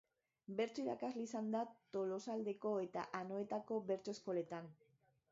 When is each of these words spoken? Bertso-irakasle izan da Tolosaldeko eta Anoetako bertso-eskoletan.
Bertso-irakasle 0.59 1.25
izan 1.25 1.49
da 1.55 1.59
Tolosaldeko 1.97 2.71
eta 2.85 3.03
Anoetako 3.19 3.77
bertso-eskoletan. 3.91 4.71